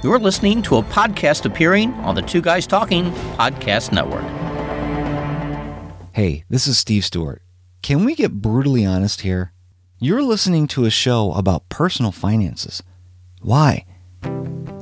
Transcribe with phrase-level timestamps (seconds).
[0.00, 4.22] You're listening to a podcast appearing on the Two Guys Talking Podcast Network.
[6.12, 7.42] Hey, this is Steve Stewart.
[7.82, 9.52] Can we get brutally honest here?
[9.98, 12.80] You're listening to a show about personal finances.
[13.42, 13.86] Why?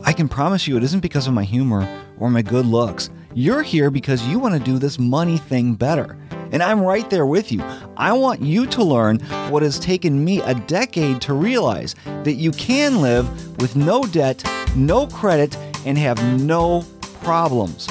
[0.04, 1.88] I can promise you it isn't because of my humor
[2.18, 3.08] or my good looks.
[3.32, 6.18] You're here because you want to do this money thing better.
[6.52, 7.62] And I'm right there with you.
[7.96, 9.20] I want you to learn
[9.50, 11.94] what has taken me a decade to realize
[12.24, 14.44] that you can live with no debt
[14.76, 16.84] no credit, and have no
[17.22, 17.88] problems.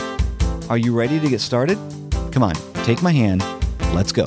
[0.70, 1.78] Are you ready to get started?
[2.32, 2.54] Come on,
[2.84, 3.44] take my hand.
[3.94, 4.26] Let's go.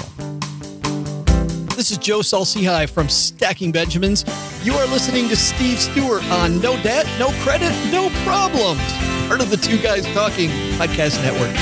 [1.77, 4.25] This is Joe Salcihi from Stacking Benjamins.
[4.65, 8.81] You are listening to Steve Stewart on No Debt, No Credit, No Problems,
[9.29, 11.55] part of the Two Guys Talking Podcast Network.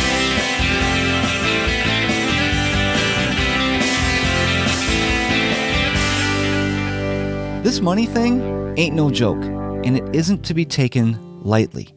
[7.63, 9.43] This money thing ain't no joke
[9.87, 11.95] and it isn't to be taken lightly.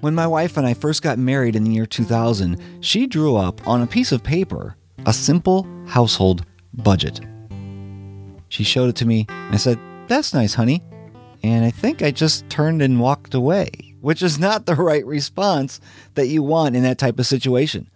[0.00, 3.64] When my wife and I first got married in the year 2000, she drew up
[3.68, 7.20] on a piece of paper a simple household budget.
[8.48, 10.82] She showed it to me and I said, "That's nice, honey."
[11.42, 15.80] And I think I just turned and walked away, which is not the right response
[16.14, 17.88] that you want in that type of situation.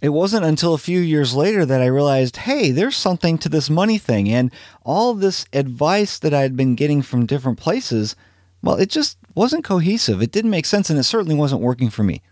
[0.00, 3.68] It wasn't until a few years later that I realized, hey, there's something to this
[3.68, 4.52] money thing and
[4.84, 8.14] all this advice that I had been getting from different places
[8.64, 10.22] well, it just wasn't cohesive.
[10.22, 12.22] It didn't make sense and it certainly wasn't working for me.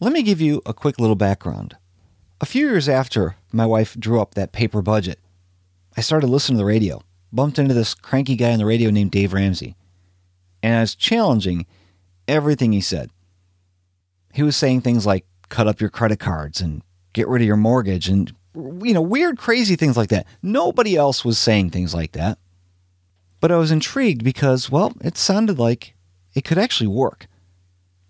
[0.00, 1.76] Let me give you a quick little background.
[2.40, 5.20] A few years after my wife drew up that paper budget,
[5.96, 9.12] I started listening to the radio, bumped into this cranky guy on the radio named
[9.12, 9.76] Dave Ramsey,
[10.60, 11.66] and I was challenging
[12.26, 13.10] everything he said.
[14.32, 16.82] He was saying things like cut up your credit cards and
[17.12, 20.26] get rid of your mortgage and you know, weird crazy things like that.
[20.42, 22.38] Nobody else was saying things like that.
[23.44, 25.94] But I was intrigued because, well, it sounded like
[26.32, 27.26] it could actually work.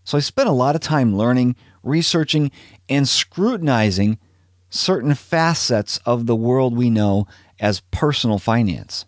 [0.05, 2.53] So I spent a lot of time learning, researching,
[2.89, 4.19] and scrutinizing
[4.71, 7.27] certain facets of the world we know
[7.59, 9.07] as personal finance.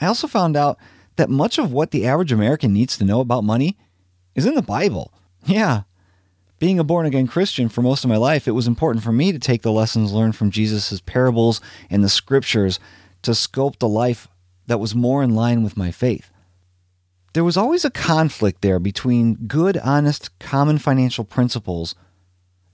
[0.00, 0.78] I also found out
[1.16, 3.76] that much of what the average American needs to know about money
[4.34, 5.12] is in the Bible.
[5.44, 5.82] Yeah.
[6.58, 9.32] Being a born again Christian for most of my life, it was important for me
[9.32, 11.60] to take the lessons learned from Jesus's parables
[11.90, 12.80] and the scriptures
[13.20, 14.26] to sculpt a life
[14.70, 16.30] that was more in line with my faith.
[17.32, 21.96] There was always a conflict there between good, honest, common financial principles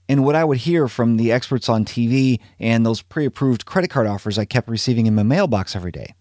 [0.07, 4.05] and what I would hear from the experts on TV and those pre-approved credit card
[4.05, 6.13] offers I kept receiving in my mailbox every day.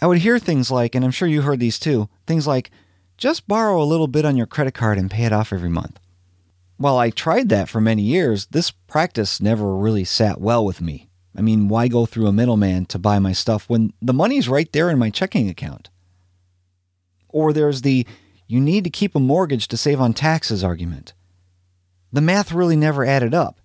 [0.00, 2.70] I would hear things like, and I'm sure you heard these too, things like,
[3.18, 6.00] just borrow a little bit on your credit card and pay it off every month.
[6.78, 11.10] While I tried that for many years, this practice never really sat well with me.
[11.36, 14.70] I mean, why go through a middleman to buy my stuff when the money's right
[14.72, 15.88] there in my checking account?
[17.28, 18.06] Or there's the
[18.46, 21.14] you need to keep a mortgage to save on taxes argument.
[22.12, 23.60] The math really never added up.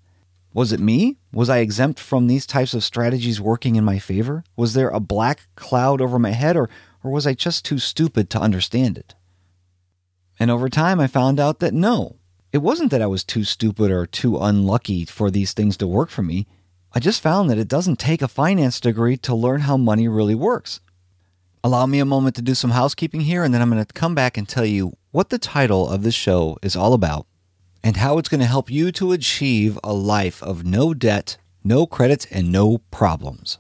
[0.54, 1.18] Was it me?
[1.34, 4.46] Was I exempt from these types of strategies working in my favor?
[4.56, 6.70] Was there a black cloud over my head or
[7.04, 9.14] or was I just too stupid to understand it?
[10.40, 12.16] And over time I found out that no.
[12.54, 16.10] It wasn't that I was too stupid or too unlucky for these things to work
[16.10, 16.48] for me.
[16.94, 20.36] I just found that it doesn't take a finance degree to learn how money really
[20.36, 20.80] works.
[21.64, 24.16] Allow me a moment to do some housekeeping here, and then I'm going to come
[24.16, 27.28] back and tell you what the title of this show is all about
[27.84, 31.86] and how it's going to help you to achieve a life of no debt, no
[31.86, 33.58] credits, and no problems.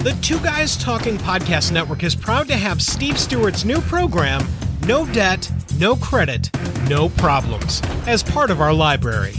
[0.00, 4.46] The Two Guys Talking Podcast Network is proud to have Steve Stewart's new program,
[4.86, 6.50] No Debt, No Credit,
[6.88, 9.34] No Problems, as part of our library.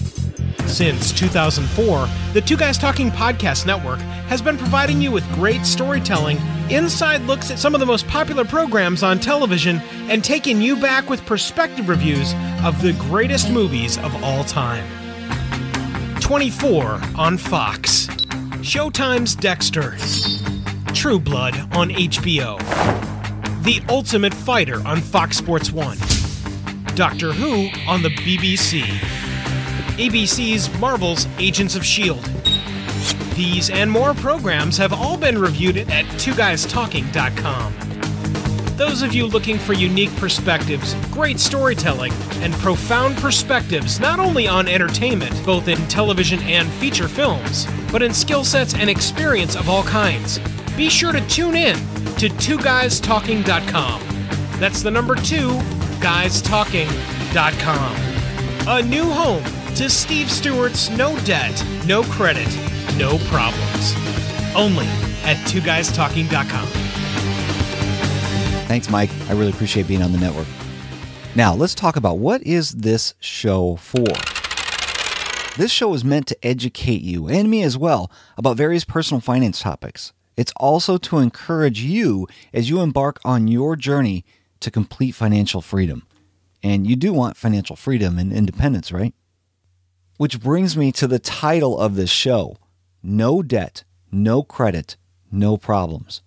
[0.67, 3.99] Since 2004, the Two Guys Talking Podcast Network
[4.29, 6.37] has been providing you with great storytelling,
[6.69, 9.77] inside looks at some of the most popular programs on television,
[10.09, 12.33] and taking you back with perspective reviews
[12.63, 14.85] of the greatest movies of all time.
[16.21, 18.07] 24 on Fox,
[18.61, 19.97] Showtime's Dexter,
[20.93, 22.57] True Blood on HBO,
[23.63, 25.97] The Ultimate Fighter on Fox Sports 1,
[26.95, 28.83] Doctor Who on the BBC,
[30.01, 33.35] ABC's Marvel's Agents of S.H.I.E.L.D.
[33.35, 37.73] These and more programs have all been reviewed at twoguystalking.com.
[38.77, 42.11] Those of you looking for unique perspectives, great storytelling,
[42.41, 48.11] and profound perspectives not only on entertainment, both in television and feature films, but in
[48.11, 50.39] skill sets and experience of all kinds,
[50.75, 51.75] be sure to tune in
[52.15, 54.01] to twoguystalking.com.
[54.59, 55.49] That's the number two,
[56.01, 57.95] guystalking.com.
[58.67, 62.47] A new home to Steve Stewart's No Debt, No Credit,
[62.97, 63.95] No Problems.
[64.55, 64.87] Only
[65.23, 66.67] at twoguystalking.com.
[68.67, 69.09] Thanks, Mike.
[69.29, 70.47] I really appreciate being on the network.
[71.35, 74.05] Now, let's talk about what is this show for?
[75.57, 79.61] This show is meant to educate you and me as well about various personal finance
[79.61, 80.13] topics.
[80.37, 84.25] It's also to encourage you as you embark on your journey
[84.61, 86.07] to complete financial freedom.
[86.63, 89.13] And you do want financial freedom and independence, right?
[90.21, 92.55] Which brings me to the title of this show
[93.01, 94.95] No Debt, No Credit,
[95.31, 96.21] No Problems.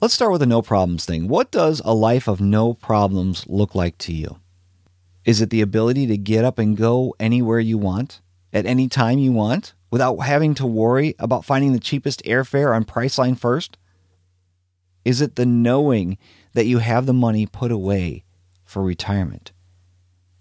[0.00, 1.26] Let's start with the no problems thing.
[1.26, 4.38] What does a life of no problems look like to you?
[5.24, 8.20] Is it the ability to get up and go anywhere you want,
[8.52, 12.84] at any time you want, without having to worry about finding the cheapest airfare on
[12.84, 13.76] Priceline first?
[15.04, 16.18] Is it the knowing
[16.52, 18.22] that you have the money put away
[18.64, 19.50] for retirement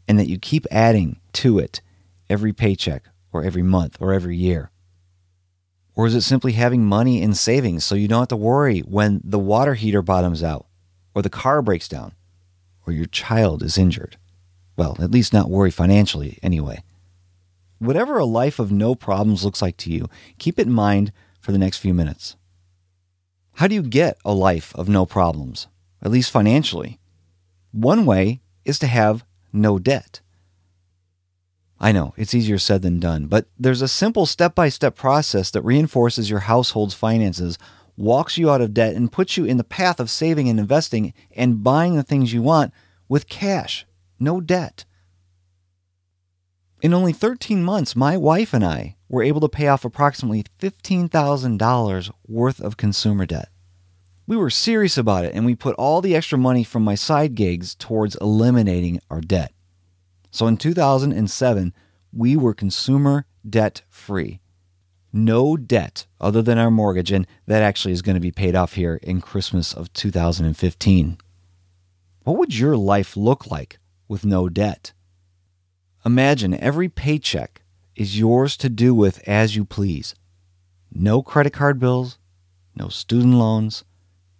[0.07, 1.81] and that you keep adding to it
[2.29, 4.71] every paycheck or every month or every year?
[5.95, 9.21] Or is it simply having money in savings so you don't have to worry when
[9.23, 10.65] the water heater bottoms out
[11.13, 12.13] or the car breaks down
[12.85, 14.17] or your child is injured?
[14.75, 16.83] Well, at least not worry financially anyway.
[17.77, 20.09] Whatever a life of no problems looks like to you,
[20.39, 22.35] keep it in mind for the next few minutes.
[23.57, 25.67] How do you get a life of no problems,
[26.01, 26.99] at least financially?
[27.71, 30.21] One way is to have no debt.
[31.83, 35.65] I know, it's easier said than done, but there's a simple step-by-step -step process that
[35.65, 37.57] reinforces your household's finances,
[37.97, 41.13] walks you out of debt, and puts you in the path of saving and investing
[41.35, 42.71] and buying the things you want
[43.09, 43.85] with cash,
[44.17, 44.85] no debt.
[46.81, 52.11] In only 13 months, my wife and I were able to pay off approximately $15,000
[52.25, 53.49] worth of consumer debt.
[54.25, 57.35] We were serious about it, and we put all the extra money from my side
[57.35, 59.51] gigs towards eliminating our debt.
[60.33, 61.73] So in 2007,
[62.11, 64.41] we were consumer debt free.
[65.13, 68.73] No debt other than our mortgage, and that actually is going to be paid off
[68.73, 71.19] here in Christmas of 2015.
[72.23, 73.77] What would your life look like
[74.07, 74.91] with no debt?
[76.03, 77.61] Imagine every paycheck
[77.95, 80.15] is yours to do with as you please.
[80.91, 82.17] No credit card bills,
[82.75, 83.83] no student loans,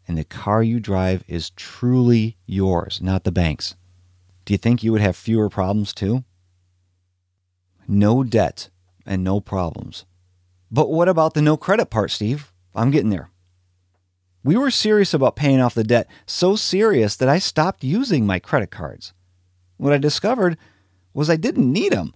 [0.08, 3.76] and the car you drive is truly yours, not the bank's
[4.46, 6.24] do you think you would have fewer problems too?
[7.88, 8.70] No debt
[9.06, 10.06] and no problems.
[10.72, 12.52] But what about the no credit part, Steve?
[12.76, 13.30] I'm getting there.
[14.44, 18.40] We were serious about paying off the debt, so serious that I stopped using my
[18.40, 19.14] credit cards.
[19.78, 20.58] What I discovered
[21.14, 22.14] was I didn't need them.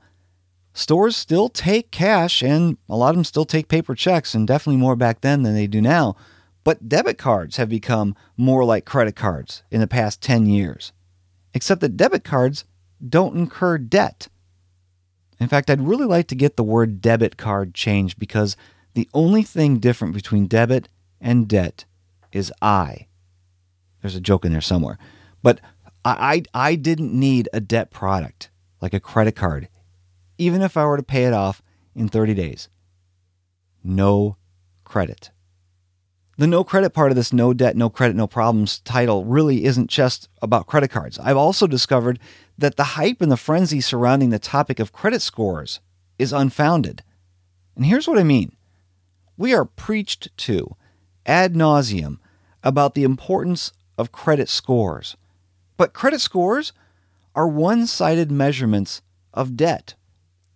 [0.74, 4.80] Stores still take cash and a lot of them still take paper checks and definitely
[4.80, 6.16] more back then than they do now,
[6.64, 10.92] but debit cards have become more like credit cards in the past 10 years
[11.58, 12.66] except that debit cards
[13.10, 14.28] don't incur debt.
[15.40, 18.56] In fact, I'd really like to get the word debit card changed because
[18.94, 20.88] the only thing different between debit
[21.20, 21.86] and debt
[22.32, 23.08] is I.
[24.02, 25.00] There's a joke in there somewhere.
[25.42, 25.60] But
[26.06, 29.68] I, I, I didn't need a debt product like a credit card,
[30.38, 31.64] even if I were to pay it off
[31.96, 32.70] in 30 days.
[33.84, 34.38] No
[34.84, 35.32] credit
[36.38, 39.90] the no credit part of this no debt, no credit, no problems title really isn't
[39.90, 41.18] just about credit cards.
[41.20, 42.20] I've also discovered
[42.58, 45.80] that the hype and the frenzy surrounding the topic of credit scores
[46.20, 47.04] is unfounded.
[47.76, 48.56] And here's what I mean.
[49.36, 50.76] We are preached to
[51.26, 52.18] ad nauseum
[52.64, 55.16] about the importance of credit scores.
[55.76, 56.74] But credit scores
[57.36, 59.02] are one-sided measurements
[59.34, 59.96] of debt.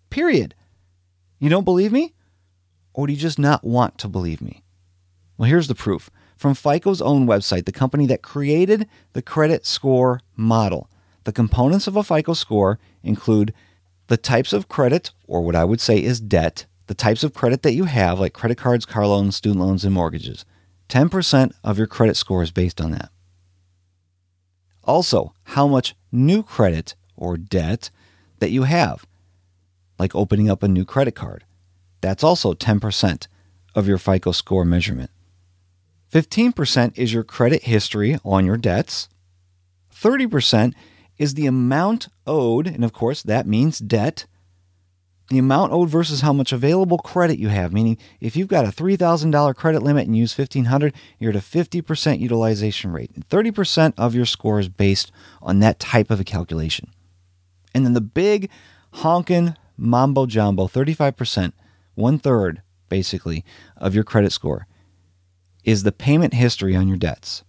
[0.09, 0.55] Period.
[1.39, 2.13] You don't believe me?
[2.93, 4.60] Or do you just not want to believe me?
[5.41, 6.11] Well, here's the proof.
[6.37, 10.87] From FICO's own website, the company that created the credit score model,
[11.23, 13.51] the components of a FICO score include
[14.05, 17.63] the types of credit, or what I would say is debt, the types of credit
[17.63, 20.45] that you have, like credit cards, car loans, student loans, and mortgages.
[20.89, 23.09] 10% of your credit score is based on that.
[24.83, 27.89] Also, how much new credit or debt
[28.37, 29.07] that you have,
[29.97, 31.45] like opening up a new credit card.
[31.99, 33.25] That's also 10%
[33.73, 35.09] of your FICO score measurement.
[36.11, 39.07] 15% is your credit history on your debts.
[39.95, 40.73] 30%
[41.17, 44.25] is the amount owed, and of course that means debt.
[45.29, 48.69] The amount owed versus how much available credit you have, meaning if you've got a
[48.69, 53.11] $3,000 credit limit and use 1500, you're at a 50% utilization rate.
[53.15, 56.89] And 30% of your score is based on that type of a calculation.
[57.73, 58.49] And then the big
[58.95, 61.53] honkin mambo jumbo, 35%,
[61.95, 63.45] one third basically
[63.77, 64.67] of your credit score
[65.63, 67.43] is the payment history on your debts.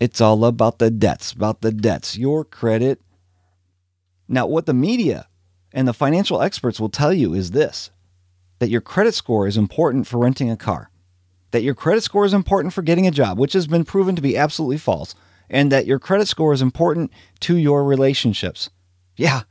[0.00, 3.00] It's all about the debts, about the debts, your credit.
[4.28, 5.28] Now, what the media
[5.72, 7.90] and the financial experts will tell you is this
[8.60, 10.90] that your credit score is important for renting a car,
[11.50, 14.22] that your credit score is important for getting a job, which has been proven to
[14.22, 15.14] be absolutely false,
[15.50, 18.70] and that your credit score is important to your relationships.
[19.16, 19.42] Yeah,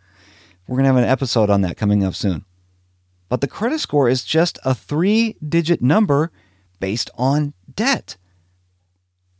[0.67, 2.45] we're going to have an episode on that coming up soon.
[3.29, 6.31] But the credit score is just a three digit number
[6.83, 8.17] based on debt.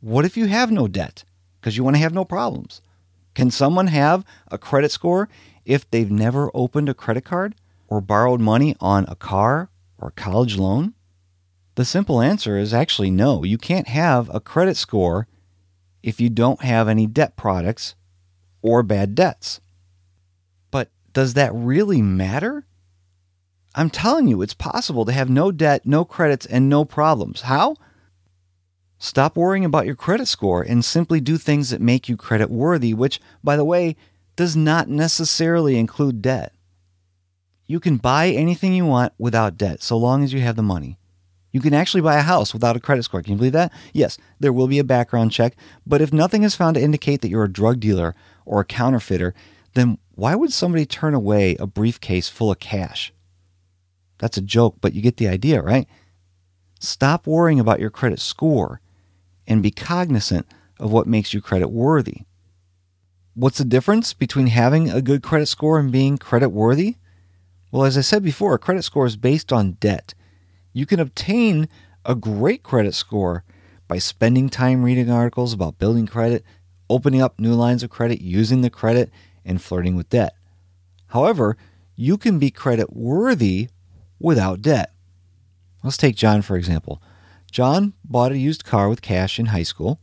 [0.00, 1.24] What if you have no debt
[1.60, 2.80] because you want to have no problems?
[3.34, 5.28] Can someone have a credit score
[5.66, 7.54] if they've never opened a credit card
[7.86, 10.94] or borrowed money on a car or college loan?
[11.74, 13.44] The simple answer is actually no.
[13.44, 15.28] You can't have a credit score
[16.02, 17.94] if you don't have any debt products
[18.62, 19.60] or bad debts.
[20.70, 22.64] But does that really matter?
[23.74, 27.42] I'm telling you, it's possible to have no debt, no credits, and no problems.
[27.42, 27.76] How?
[28.98, 32.94] Stop worrying about your credit score and simply do things that make you credit worthy,
[32.94, 33.96] which, by the way,
[34.36, 36.52] does not necessarily include debt.
[37.66, 40.98] You can buy anything you want without debt, so long as you have the money.
[41.50, 43.22] You can actually buy a house without a credit score.
[43.22, 43.72] Can you believe that?
[43.92, 47.28] Yes, there will be a background check, but if nothing is found to indicate that
[47.28, 48.14] you're a drug dealer
[48.44, 49.34] or a counterfeiter,
[49.74, 53.13] then why would somebody turn away a briefcase full of cash?
[54.18, 55.88] That's a joke, but you get the idea, right?
[56.80, 58.80] Stop worrying about your credit score
[59.46, 60.46] and be cognizant
[60.78, 62.22] of what makes you credit worthy.
[63.34, 66.96] What's the difference between having a good credit score and being credit worthy?
[67.72, 70.14] Well, as I said before, a credit score is based on debt.
[70.72, 71.68] You can obtain
[72.04, 73.44] a great credit score
[73.88, 76.44] by spending time reading articles about building credit,
[76.88, 79.10] opening up new lines of credit, using the credit,
[79.44, 80.34] and flirting with debt.
[81.08, 81.56] However,
[81.96, 83.68] you can be credit worthy
[84.24, 84.92] without debt.
[85.82, 87.02] Let's take John for example.
[87.50, 90.00] John bought a used car with cash in high school.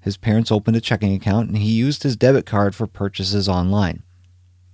[0.00, 4.02] His parents opened a checking account and he used his debit card for purchases online.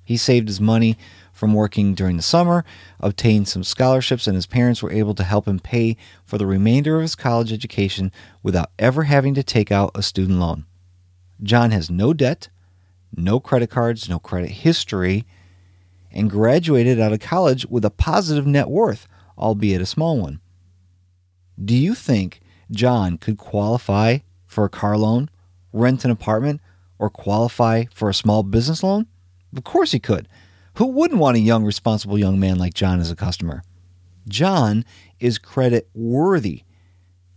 [0.04, 0.96] He saved his money
[1.32, 2.64] from working during the summer,
[2.98, 6.96] obtained some scholarships, and his parents were able to help him pay for the remainder
[6.96, 8.10] of his college education
[8.42, 10.64] without ever having to take out a student loan.
[11.42, 12.48] John has no debt,
[13.14, 15.26] no credit cards, no credit history,
[16.18, 19.06] and graduated out of college with a positive net worth,
[19.38, 20.40] albeit a small one.
[21.62, 22.40] Do you think
[22.72, 25.30] John could qualify for a car loan,
[25.72, 26.60] rent an apartment,
[26.98, 29.06] or qualify for a small business loan?
[29.56, 30.26] Of course he could.
[30.74, 33.62] Who wouldn't want a young, responsible young man like John as a customer?
[34.28, 34.84] John
[35.20, 36.64] is credit worthy,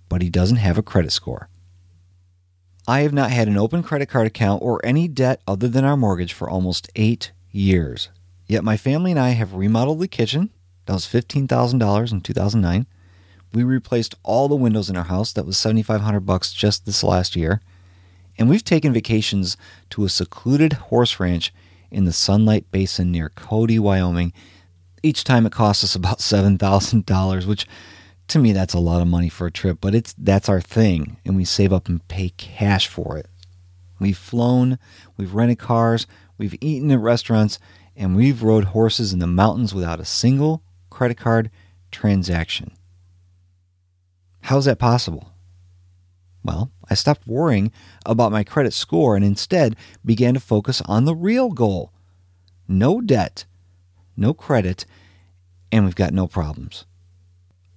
[0.09, 1.49] but he doesn't have a credit score.
[2.87, 5.95] I have not had an open credit card account or any debt other than our
[5.95, 8.09] mortgage for almost eight years.
[8.51, 10.49] Yet my family and I have remodeled the kitchen.
[10.85, 12.85] That was $15,000 in 2009.
[13.53, 15.31] We replaced all the windows in our house.
[15.31, 17.61] That was 7500 bucks just this last year.
[18.37, 19.55] And we've taken vacations
[19.91, 21.53] to a secluded horse ranch
[21.91, 24.33] in the Sunlight Basin near Cody, Wyoming.
[25.01, 27.65] Each time it costs us about $7,000, which
[28.27, 31.15] to me that's a lot of money for a trip, but it's that's our thing
[31.23, 33.27] and we save up and pay cash for it.
[33.97, 34.77] We've flown,
[35.15, 36.05] we've rented cars,
[36.37, 37.57] we've eaten at restaurants
[38.01, 41.51] and we've rode horses in the mountains without a single credit card
[41.91, 42.71] transaction.
[44.41, 45.31] How's that possible?
[46.43, 47.71] Well, I stopped worrying
[48.03, 51.93] about my credit score and instead began to focus on the real goal.
[52.67, 53.45] No debt,
[54.17, 54.87] no credit,
[55.71, 56.85] and we've got no problems.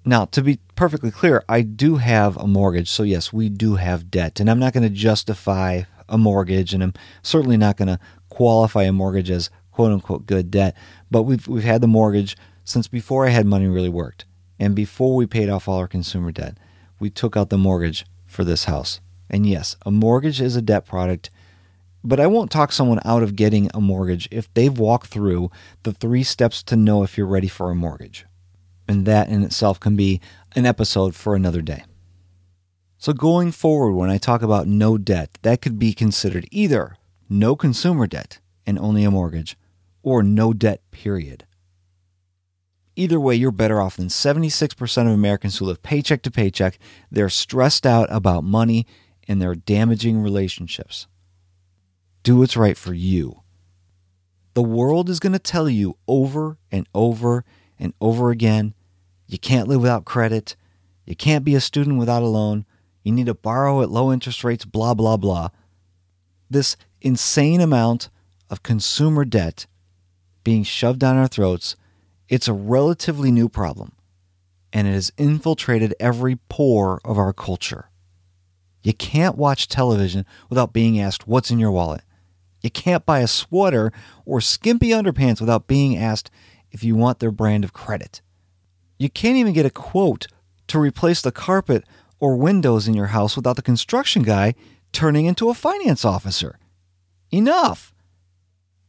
[0.07, 4.11] Now, to be perfectly clear, I do have a mortgage, so yes, we do have
[4.11, 7.99] debt, and I'm not going to justify a mortgage, and I'm certainly not going to
[8.31, 10.77] qualify a mortgage as quote unquote good debt,
[11.11, 14.25] but we've we've had the mortgage since before I had money really worked.
[14.59, 16.57] And before we paid off all our consumer debt,
[17.01, 19.01] we took out the mortgage for this house.
[19.29, 21.29] And yes, a mortgage is a debt product,
[22.05, 25.51] but I won't talk someone out of getting a mortgage if they've walked through
[25.83, 28.27] the three steps to know if you're ready for a mortgage.
[28.87, 30.21] And that in itself can be
[30.55, 31.85] an episode for another day.
[32.97, 36.97] So going forward when I talk about no debt, that could be considered either
[37.29, 39.57] no consumer debt and only a mortgage
[40.05, 41.47] or no debt period.
[42.95, 46.79] Either way, you're better off than 76% of Americans who live paycheck to paycheck.
[47.11, 48.87] They're stressed out about money
[49.27, 51.09] and they're damaging relationships.
[52.23, 53.41] Do what's right for you.
[54.53, 57.45] The world is going to tell you over and over
[57.79, 58.75] and over again
[59.27, 60.55] you can't live without credit,
[61.07, 62.67] you can't be a student without a loan,
[63.03, 65.49] you need to borrow at low interest rates, blah, blah, blah.
[66.49, 68.11] This insane amount
[68.51, 69.67] of consumer debt
[70.45, 71.77] being shoved down our throats,
[72.29, 73.93] it's a relatively new problem,
[74.73, 77.91] and it has infiltrated every pore of our culture.
[78.83, 82.03] You can't watch television without being asked what's in your wallet.
[82.63, 83.93] You can't buy a sweater
[84.25, 86.31] or skimpy underpants without being asked
[86.71, 88.21] if you want their brand of credit.
[88.99, 90.27] You can't even get a quote
[90.69, 91.85] to replace the carpet
[92.21, 94.55] or windows in your house without the construction guy
[94.93, 96.59] turning into a finance officer.
[97.31, 97.93] Enough.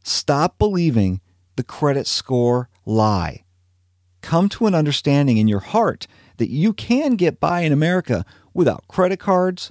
[0.04, 1.20] Stop believing
[1.56, 3.44] the credit score lie.
[4.20, 8.88] Come to an understanding in your heart that you can get by in America without
[8.88, 9.70] credit cards.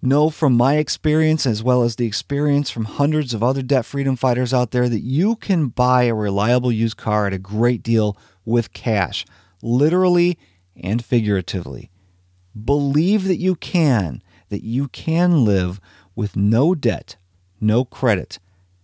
[0.00, 4.14] Know from my experience as well as the experience from hundreds of other debt freedom
[4.14, 8.16] fighters out there that you can buy a reliable used car at a great deal
[8.44, 9.26] with cash,
[9.60, 10.38] literally
[10.76, 11.90] and figuratively.
[12.64, 15.80] Believe that you can, that you can live
[16.14, 17.16] with no debt,
[17.60, 18.38] no credit,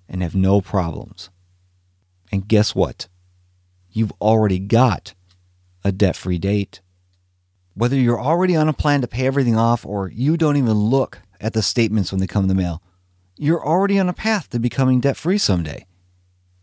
[0.08, 1.30] and have no problems.
[2.34, 3.06] And guess what?
[3.92, 5.14] You've already got
[5.84, 6.80] a debt free date.
[7.74, 11.20] Whether you're already on a plan to pay everything off or you don't even look
[11.40, 12.82] at the statements when they come in the mail,
[13.36, 15.86] you're already on a path to becoming debt free someday.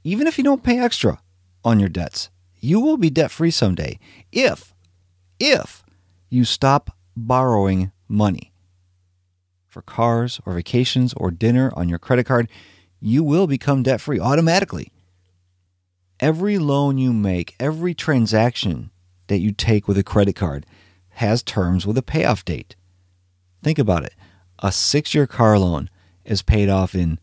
[0.04, 1.22] Even if you don't pay extra
[1.63, 3.98] on your debts, you will be debt free someday
[4.30, 4.74] if,
[5.40, 5.86] if
[6.30, 8.51] you stop borrowing money.
[9.70, 12.50] For cars or vacations or dinner on your credit card,
[13.00, 14.92] you will become debt free automatically
[16.22, 18.92] every loan you make, every transaction
[19.28, 20.66] that you take with a credit card
[21.16, 22.75] has terms with a payoff date.
[23.63, 24.13] Think about it.
[24.60, 25.90] A 6-year car loan
[26.24, 27.20] is paid off in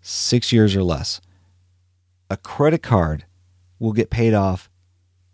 [0.00, 1.20] 6 years or less.
[2.30, 3.24] A credit card
[3.78, 4.70] will get paid off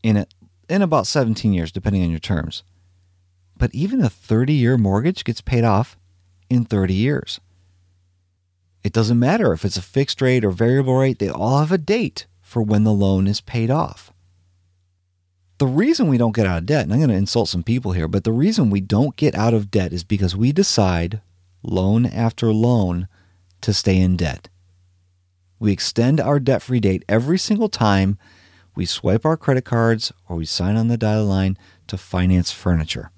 [0.03, 0.27] in a,
[0.69, 2.63] in about 17 years depending on your terms.
[3.57, 5.97] But even a 30-year mortgage gets paid off
[6.51, 7.41] in 30 years.
[8.83, 11.79] It doesn't matter if it's a fixed rate or variable rate, they all have a
[11.79, 14.13] date for when the loan is paid off.
[15.59, 17.91] The reason we don't get out of debt, and I'm going to insult some people
[17.91, 21.21] here, but the reason we don't get out of debt is because we decide
[21.65, 23.09] loan after loan
[23.63, 24.49] to stay in debt.
[25.59, 28.19] We extend our debt-free date every single time
[28.77, 31.59] we swipe our credit cards or we sign on the dotted line
[31.89, 33.11] to finance furniture.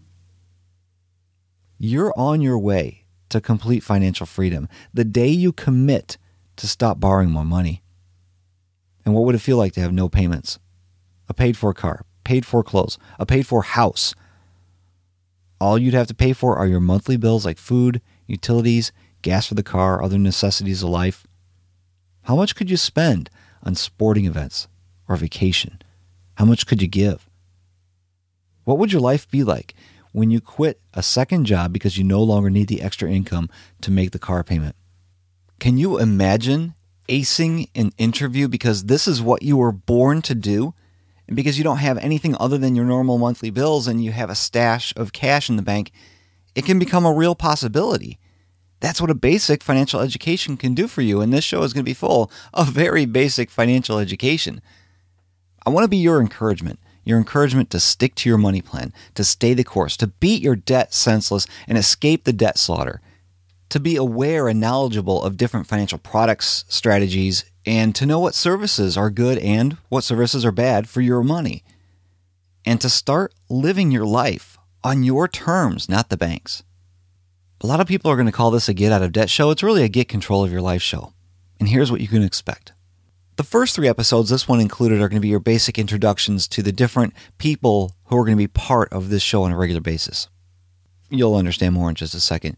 [1.77, 6.17] You're on your way to complete financial freedom the day you commit
[6.57, 7.83] to stop borrowing more money.
[9.07, 10.59] And what would it feel like to have no payments?
[11.29, 14.17] A paid for car, paid for clothes, a paid for house.
[15.61, 18.91] All you'd have to pay for are your monthly bills like food, utilities,
[19.23, 21.25] gas for the car, other necessities of life.
[22.23, 23.31] How much could you spend
[23.63, 24.67] on sporting events
[25.09, 25.81] or vacation?
[26.35, 27.31] How much could you give?
[28.65, 29.75] What would your life be like
[30.11, 33.49] when you quit a second job because you no longer need the extra income
[33.83, 34.75] to make the car payment?
[35.61, 36.75] Can you imagine
[37.09, 40.75] acing an interview because this is what you were born to do
[41.27, 44.31] and because you don't have anything other than your normal monthly bills and you have
[44.31, 45.91] a stash of cash in the bank,
[46.55, 48.19] it can become a real possibility.
[48.81, 51.85] That's what a basic financial education can do for you, and this show is going
[51.85, 54.61] to be full of very basic financial education.
[55.65, 59.25] I want to be your encouragement, your encouragement to stick to your money plan, to
[59.25, 63.01] stay the course, to beat your debt senseless and escape the debt slaughter
[63.69, 68.97] to be aware and knowledgeable of different financial products, strategies, and to know what services
[68.97, 71.65] are good and what services are bad for your money.
[72.65, 76.63] And to start living your life on your terms, not the bank's.
[77.61, 79.51] A lot of people are going to call this a get out of debt show.
[79.51, 81.13] It's really a get control of your life show.
[81.59, 82.73] And here's what you can expect.
[83.37, 86.63] The first three episodes, this one included, are going to be your basic introductions to
[86.63, 89.81] the different people who are going to be part of this show on a regular
[89.81, 90.29] basis.
[91.11, 92.57] You'll understand more in just a second.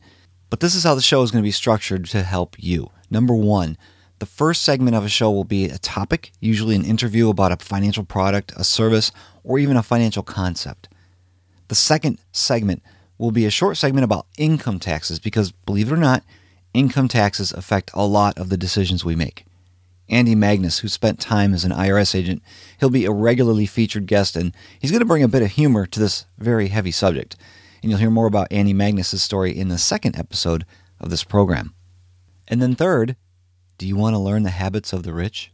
[0.51, 2.91] But this is how the show is going to be structured to help you.
[3.11, 3.77] Number 1,
[4.19, 7.57] the first segment of a show will be a topic, usually an interview about a
[7.57, 9.13] financial product, a service,
[9.45, 10.89] or even a financial concept.
[11.69, 12.83] The second segment
[13.19, 16.25] will be a short segment about income taxes because, believe it or not,
[16.73, 19.45] income taxes affect a lot of the decisions we make.
[20.09, 22.43] Andy Magnus, who spent time as an IRS agent,
[22.81, 25.85] he'll be a regularly featured guest and he's going to bring a bit of humor
[25.87, 27.37] to this very heavy subject
[27.83, 30.65] and you'll hear more about Annie Magnus's story in the second episode
[31.01, 31.75] of this program.
[32.49, 33.17] And then third,
[33.77, 35.53] do you want to learn the habits of the rich?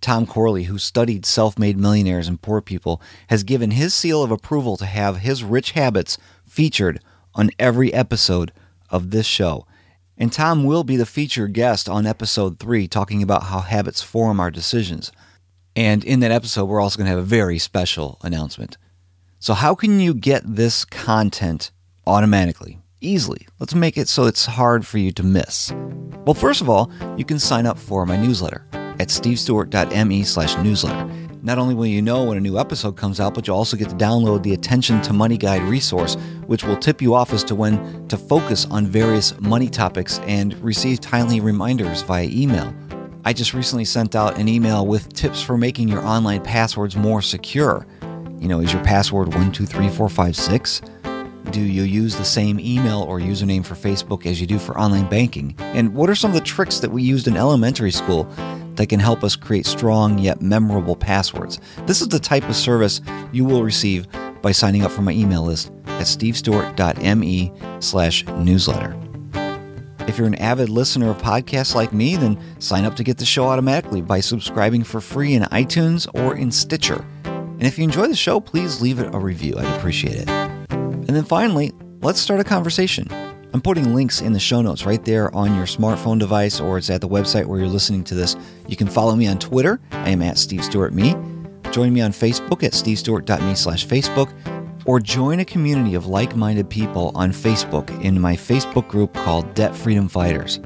[0.00, 4.76] Tom Corley, who studied self-made millionaires and poor people, has given his seal of approval
[4.76, 7.00] to have his rich habits featured
[7.34, 8.52] on every episode
[8.90, 9.66] of this show.
[10.16, 14.40] And Tom will be the featured guest on episode 3 talking about how habits form
[14.40, 15.12] our decisions.
[15.74, 18.76] And in that episode, we're also going to have a very special announcement.
[19.40, 21.70] So how can you get this content
[22.08, 22.80] automatically?
[23.00, 23.46] Easily.
[23.60, 25.72] Let's make it so it's hard for you to miss.
[26.24, 31.08] Well, first of all, you can sign up for my newsletter at stevestewart.me/newsletter.
[31.40, 33.90] Not only will you know when a new episode comes out, but you'll also get
[33.90, 36.16] to download the Attention to Money Guide resource,
[36.48, 40.54] which will tip you off as to when to focus on various money topics and
[40.54, 42.74] receive timely reminders via email.
[43.24, 47.22] I just recently sent out an email with tips for making your online passwords more
[47.22, 47.86] secure.
[48.40, 50.82] You know, is your password 123456?
[51.50, 55.08] Do you use the same email or username for Facebook as you do for online
[55.08, 55.54] banking?
[55.58, 58.24] And what are some of the tricks that we used in elementary school
[58.74, 61.58] that can help us create strong yet memorable passwords?
[61.86, 63.00] This is the type of service
[63.32, 64.06] you will receive
[64.40, 68.96] by signing up for my email list at stevestewart.me slash newsletter.
[70.06, 73.26] If you're an avid listener of podcasts like me, then sign up to get the
[73.26, 77.04] show automatically by subscribing for free in iTunes or in Stitcher.
[77.58, 79.54] And if you enjoy the show, please leave it a review.
[79.58, 80.28] I'd appreciate it.
[80.28, 83.08] And then finally, let's start a conversation.
[83.52, 86.90] I'm putting links in the show notes right there on your smartphone device or it's
[86.90, 88.36] at the website where you're listening to this.
[88.68, 89.80] You can follow me on Twitter.
[89.90, 91.16] I am at Steve Stewart Me.
[91.72, 94.32] Join me on Facebook at stevestewart.me slash Facebook
[94.86, 99.74] or join a community of like-minded people on Facebook in my Facebook group called Debt
[99.74, 100.60] Freedom Fighters.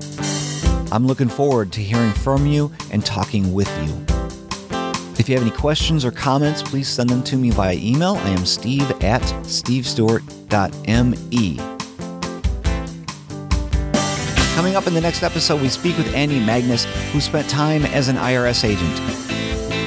[0.92, 4.11] I'm looking forward to hearing from you and talking with you.
[5.22, 8.16] If you have any questions or comments, please send them to me via email.
[8.16, 11.56] I am steve at stevestewart.me.
[14.56, 18.08] Coming up in the next episode, we speak with Andy Magnus, who spent time as
[18.08, 18.98] an IRS agent.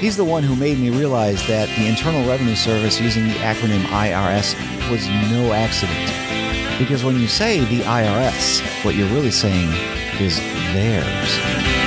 [0.02, 3.82] He's the one who made me realize that the Internal Revenue Service using the acronym
[3.88, 4.56] IRS
[4.90, 6.80] was no accident.
[6.80, 9.70] Because when you say the IRS, what you're really saying
[10.18, 10.40] is
[10.72, 11.85] theirs.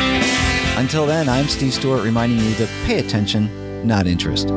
[0.79, 4.51] Until then, I'm Steve Stewart reminding you to pay attention, not interest.